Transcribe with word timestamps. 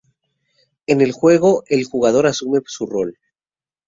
En 0.87 0.99
el 0.99 1.11
juego, 1.11 1.63
el 1.67 1.83
jugador 1.85 2.25
asume 2.25 2.61
su 2.65 2.87
rol. 2.87 3.19